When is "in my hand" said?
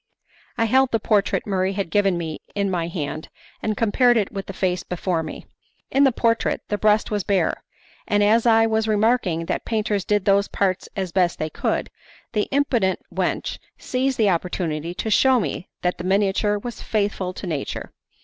2.55-3.29